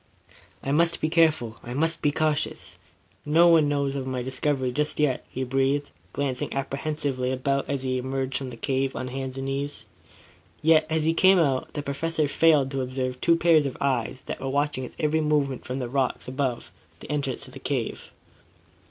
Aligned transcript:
"I 0.63 0.71
must 0.71 0.99
be 0.99 1.09
careful. 1.09 1.57
I 1.63 1.75
must 1.75 2.01
be 2.01 2.11
cautious. 2.11 2.79
No 3.23 3.49
one 3.49 3.69
must 3.69 3.95
know 3.95 4.01
of 4.01 4.07
my 4.07 4.23
discovery 4.23 4.71
just 4.71 4.99
yet," 4.99 5.23
he 5.29 5.43
breathed, 5.43 5.91
glancing 6.11 6.51
apprehensively 6.51 7.31
about, 7.31 7.69
as 7.69 7.83
he 7.83 7.99
emerged 7.99 8.35
from 8.39 8.49
the 8.49 8.57
cave 8.57 8.95
on 8.95 9.09
hands 9.09 9.37
and 9.37 9.45
knees. 9.45 9.85
Yet, 10.63 10.87
as 10.89 11.03
he 11.03 11.13
came 11.13 11.37
out, 11.37 11.73
the 11.75 11.83
Professor 11.83 12.27
failed 12.27 12.71
to 12.71 12.81
observe 12.81 13.21
two 13.21 13.35
pairs 13.35 13.67
of 13.67 13.77
eyes 13.79 14.23
that 14.23 14.39
were 14.39 14.49
watching 14.49 14.85
his 14.85 14.95
every 14.97 15.21
movement 15.21 15.65
from 15.65 15.77
the 15.77 15.87
rocks 15.87 16.27
above 16.27 16.71
the 16.99 17.11
entrance 17.11 17.41
to 17.43 17.51
the 17.51 17.59
cave. 17.59 18.11